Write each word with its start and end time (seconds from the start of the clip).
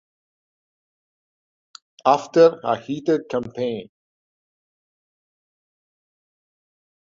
After 2.07 2.59
a 2.63 2.75
heated 2.81 3.29
campaign. 3.29 3.91